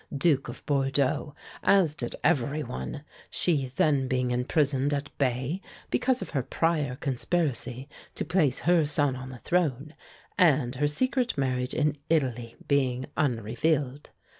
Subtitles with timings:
[0.17, 6.31] Duke of Bordeaux, as did every one, she then being imprisoned at Baye because of
[6.31, 9.93] her prior conspiracy to place her son on the throne,
[10.39, 14.09] and her secret marriage in Italy being unrevealed.